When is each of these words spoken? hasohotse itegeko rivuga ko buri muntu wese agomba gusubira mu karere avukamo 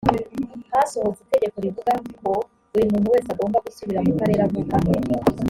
hasohotse 0.71 1.21
itegeko 1.47 1.57
rivuga 1.89 1.93
ko 2.21 2.31
buri 2.71 2.85
muntu 2.91 3.11
wese 3.13 3.29
agomba 3.31 3.63
gusubira 3.65 3.99
mu 4.05 4.13
karere 4.19 4.41
avukamo 4.43 4.91